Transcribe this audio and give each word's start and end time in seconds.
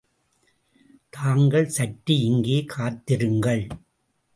தாங்கள் 1.09 1.67
சற்று 1.67 2.19
இங்கே 2.19 2.59
காத்திருங்கள். 2.65 3.67